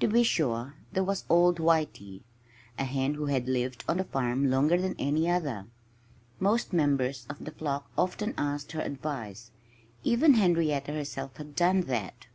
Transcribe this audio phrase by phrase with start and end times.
[0.00, 2.24] To be sure, there was old Whitey
[2.76, 5.66] a hen who had lived on the farm longer than any other.
[6.40, 9.52] Most members of the flock often asked her advice.
[10.02, 12.26] Even Henrietta herself had done that.